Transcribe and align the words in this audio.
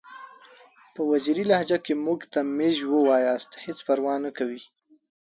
په 0.93 1.01
وزیري 1.11 1.43
لهجه 1.51 1.77
کې 1.85 1.93
که 1.95 2.01
موږ 2.05 2.19
ته 2.33 2.39
میژ 2.57 2.75
ووایاست 2.93 3.51
هیڅ 3.63 3.77
پروا 3.87 4.15
نکوي! 4.25 4.61